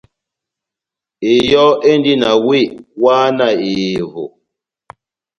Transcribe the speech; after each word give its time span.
Eyɔ́ 1.31 1.69
endi 1.89 2.13
na 2.21 2.29
wéh 2.47 2.67
wáhá 3.01 3.27
na 3.37 3.47
ehevo. 3.69 4.23